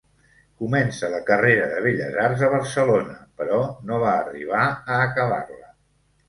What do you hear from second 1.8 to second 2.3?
Belles